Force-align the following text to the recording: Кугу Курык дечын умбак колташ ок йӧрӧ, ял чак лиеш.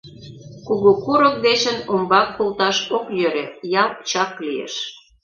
Кугу 0.67 0.91
Курык 1.03 1.35
дечын 1.45 1.77
умбак 1.91 2.27
колташ 2.37 2.77
ок 2.97 3.05
йӧрӧ, 3.19 3.45
ял 3.81 3.89
чак 4.09 4.31
лиеш. 4.45 4.75